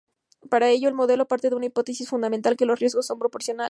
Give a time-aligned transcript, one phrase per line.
[0.49, 3.59] Para ello, el modelo parte de una hipótesis fundamental: que los riesgos son proporcionales.